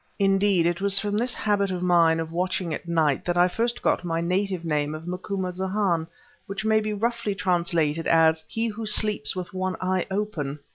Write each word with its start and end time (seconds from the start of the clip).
Indeed, 0.17 0.65
it 0.65 0.81
was 0.81 0.97
from 0.97 1.15
this 1.15 1.35
habit 1.35 1.69
of 1.69 1.83
mine 1.83 2.19
of 2.19 2.31
watching 2.31 2.73
at 2.73 2.87
night 2.87 3.23
that 3.23 3.37
I 3.37 3.47
first 3.47 3.83
got 3.83 4.03
my 4.03 4.19
native 4.19 4.65
name 4.65 4.95
of 4.95 5.05
Macumazahn, 5.05 6.07
which 6.47 6.65
may 6.65 6.79
be 6.79 6.91
roughly 6.91 7.35
translated 7.35 8.07
as 8.07 8.43
"he 8.47 8.65
who 8.65 8.87
sleeps 8.87 9.35
with 9.35 9.53
one 9.53 9.75
eye 9.79 10.07
open." 10.09 10.57